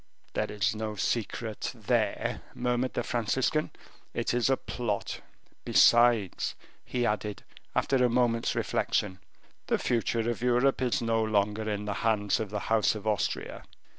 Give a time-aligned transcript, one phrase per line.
[0.33, 3.69] "There is no secret there," murmured the Franciscan,
[4.15, 5.21] "it is a plot.
[5.63, 7.43] Besides," he added,
[7.75, 9.19] after a moment's reflection,
[9.67, 13.63] "the future of Europe is no longer in the hands of the House of Austria."